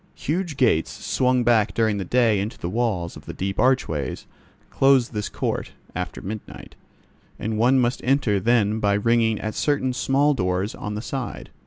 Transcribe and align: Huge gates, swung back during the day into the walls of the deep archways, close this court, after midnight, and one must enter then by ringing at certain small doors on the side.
Huge 0.17 0.57
gates, 0.57 0.89
swung 0.89 1.43
back 1.43 1.75
during 1.75 1.99
the 1.99 2.03
day 2.03 2.39
into 2.39 2.57
the 2.57 2.71
walls 2.71 3.15
of 3.15 3.27
the 3.27 3.35
deep 3.35 3.59
archways, 3.59 4.25
close 4.71 5.09
this 5.09 5.29
court, 5.29 5.73
after 5.95 6.23
midnight, 6.23 6.73
and 7.37 7.59
one 7.59 7.77
must 7.77 8.01
enter 8.03 8.39
then 8.39 8.79
by 8.79 8.93
ringing 8.95 9.39
at 9.39 9.53
certain 9.53 9.93
small 9.93 10.33
doors 10.33 10.73
on 10.73 10.95
the 10.95 11.03
side. 11.03 11.51